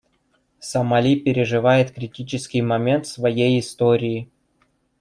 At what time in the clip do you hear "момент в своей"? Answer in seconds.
2.63-3.59